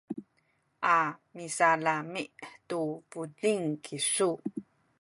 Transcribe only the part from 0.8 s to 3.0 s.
a misalami’ tu